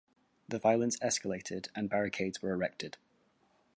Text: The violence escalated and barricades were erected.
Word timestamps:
The 0.47 0.57
violence 0.57 0.97
escalated 0.97 1.67
and 1.75 1.87
barricades 1.87 2.41
were 2.41 2.53
erected. 2.53 2.97